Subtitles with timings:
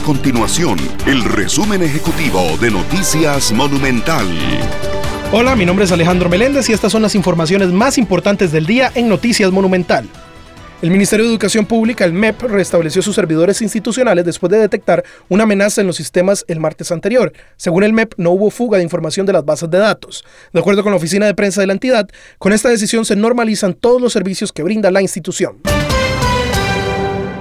[0.00, 4.26] continuación el resumen ejecutivo de Noticias Monumental.
[5.32, 8.90] Hola, mi nombre es Alejandro Meléndez y estas son las informaciones más importantes del día
[8.94, 10.08] en Noticias Monumental.
[10.82, 15.44] El Ministerio de Educación Pública, el MEP, restableció sus servidores institucionales después de detectar una
[15.44, 17.32] amenaza en los sistemas el martes anterior.
[17.56, 20.24] Según el MEP, no hubo fuga de información de las bases de datos.
[20.52, 23.74] De acuerdo con la oficina de prensa de la entidad, con esta decisión se normalizan
[23.74, 25.73] todos los servicios que brinda la institución.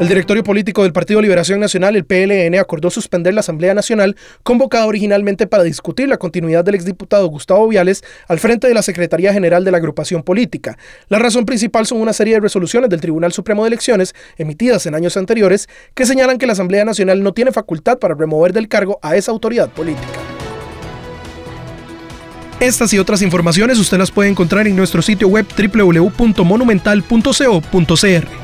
[0.00, 4.86] El directorio político del Partido Liberación Nacional, el PLN, acordó suspender la Asamblea Nacional convocada
[4.86, 9.64] originalmente para discutir la continuidad del exdiputado Gustavo Viales al frente de la Secretaría General
[9.64, 10.76] de la agrupación política.
[11.08, 14.96] La razón principal son una serie de resoluciones del Tribunal Supremo de Elecciones emitidas en
[14.96, 18.98] años anteriores que señalan que la Asamblea Nacional no tiene facultad para remover del cargo
[19.00, 20.08] a esa autoridad política.
[22.58, 28.43] Estas y otras informaciones usted las puede encontrar en nuestro sitio web www.monumental.co.cr.